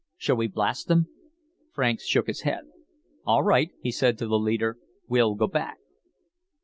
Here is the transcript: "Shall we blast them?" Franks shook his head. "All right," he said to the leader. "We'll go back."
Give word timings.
"Shall 0.17 0.35
we 0.35 0.47
blast 0.47 0.87
them?" 0.87 1.09
Franks 1.73 2.07
shook 2.07 2.25
his 2.25 2.41
head. 2.41 2.61
"All 3.23 3.43
right," 3.43 3.69
he 3.83 3.91
said 3.91 4.17
to 4.17 4.27
the 4.27 4.39
leader. 4.39 4.79
"We'll 5.07 5.35
go 5.35 5.45
back." 5.45 5.77